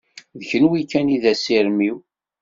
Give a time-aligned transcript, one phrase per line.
[0.39, 1.97] D kenwi kan i d asirem-iw.